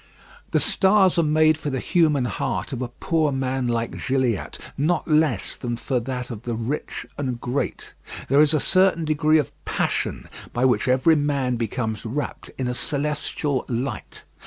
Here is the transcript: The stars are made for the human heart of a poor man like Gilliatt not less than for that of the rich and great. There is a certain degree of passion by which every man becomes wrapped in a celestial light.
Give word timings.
The 0.49 0.59
stars 0.59 1.19
are 1.19 1.21
made 1.21 1.59
for 1.59 1.69
the 1.69 1.79
human 1.79 2.25
heart 2.25 2.73
of 2.73 2.81
a 2.81 2.87
poor 2.87 3.31
man 3.31 3.67
like 3.67 4.03
Gilliatt 4.07 4.57
not 4.75 5.07
less 5.07 5.55
than 5.55 5.77
for 5.77 5.99
that 5.99 6.31
of 6.31 6.41
the 6.41 6.55
rich 6.55 7.05
and 7.19 7.39
great. 7.39 7.93
There 8.27 8.41
is 8.41 8.55
a 8.55 8.59
certain 8.59 9.05
degree 9.05 9.37
of 9.37 9.51
passion 9.63 10.27
by 10.53 10.65
which 10.65 10.87
every 10.87 11.15
man 11.15 11.55
becomes 11.55 12.03
wrapped 12.03 12.49
in 12.57 12.67
a 12.67 12.73
celestial 12.73 13.63
light. 13.69 14.23